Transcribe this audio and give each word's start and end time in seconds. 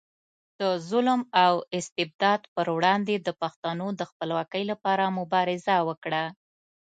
د 0.59 0.61
ظلم 0.89 1.21
او 1.45 1.53
استبداد 1.77 2.41
پر 2.55 2.67
وړاندې 2.75 3.15
د 3.17 3.27
پښتنو 3.41 3.87
د 3.99 4.01
خپلواکۍ 4.11 4.63
لپاره 4.71 5.15
مبارزه 5.19 5.75
وکړه. 5.87 6.23